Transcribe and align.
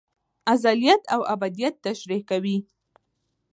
ازليت 0.53 1.03
او 1.13 1.21
ابديت 1.33 1.75
تشريح 1.85 2.21
کوي 2.29 2.57